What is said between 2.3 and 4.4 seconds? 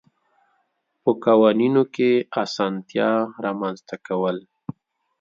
اسانتیات رامنځته کول.